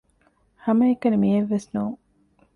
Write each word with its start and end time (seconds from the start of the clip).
ހަމައެކަނި 0.63 1.17
މިއެއްވެސް 1.23 1.67
ނޫން 1.73 1.97